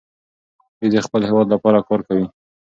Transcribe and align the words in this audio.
دوی 0.79 0.89
د 0.93 0.97
خپل 1.05 1.21
هېواد 1.29 1.47
لپاره 1.55 1.85
کار 1.87 2.01
کوي. 2.07 2.25